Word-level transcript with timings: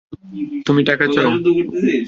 তুমি 0.65 0.81
টাকা 0.83 1.05
চাও? 1.07 1.29